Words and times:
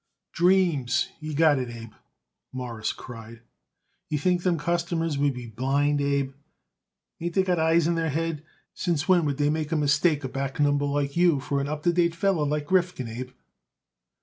"Dreams 0.31 1.09
you 1.19 1.35
got 1.35 1.59
it, 1.59 1.69
Abe," 1.69 1.91
Morris 2.51 2.91
cried. 2.91 3.41
"You 4.09 4.17
think 4.17 4.41
them 4.41 4.57
customers 4.57 5.19
would 5.19 5.35
be 5.35 5.45
blind, 5.45 6.01
Abe? 6.01 6.33
Ain't 7.19 7.35
they 7.35 7.43
got 7.43 7.59
eyes 7.59 7.85
in 7.85 7.93
their 7.93 8.09
head? 8.09 8.43
Since 8.73 9.07
when 9.07 9.25
would 9.25 9.37
they 9.37 9.51
mistake 9.51 10.23
a 10.23 10.27
back 10.27 10.59
number 10.59 10.85
like 10.85 11.15
you 11.15 11.39
for 11.39 11.61
an 11.61 11.67
up 11.67 11.83
to 11.83 11.93
date 11.93 12.15
feller 12.15 12.47
like 12.47 12.71
Rifkin, 12.71 13.09
Abe?" 13.09 13.29